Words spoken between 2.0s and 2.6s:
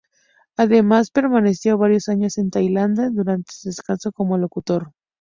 años en